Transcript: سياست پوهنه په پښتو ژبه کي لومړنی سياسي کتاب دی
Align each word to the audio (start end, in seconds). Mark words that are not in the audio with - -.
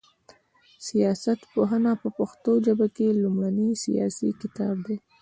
سياست 0.87 1.39
پوهنه 1.51 1.93
په 2.01 2.09
پښتو 2.17 2.51
ژبه 2.65 2.87
کي 2.95 3.07
لومړنی 3.21 3.69
سياسي 3.83 4.29
کتاب 4.41 4.75
دی 4.85 4.95